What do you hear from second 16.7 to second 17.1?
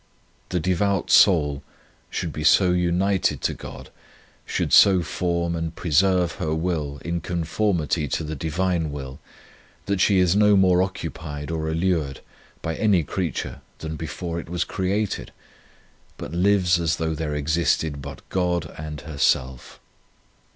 as